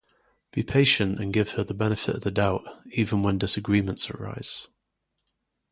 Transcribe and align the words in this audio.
Be 0.51 0.63
patient 0.63 1.19
and 1.19 1.31
give 1.31 1.51
her 1.51 1.63
the 1.63 1.75
benefit 1.75 2.15
of 2.15 2.23
the 2.23 2.31
doubt, 2.31 2.67
even 2.91 3.21
when 3.21 3.37
disagreements 3.37 4.09
arise. 4.09 4.67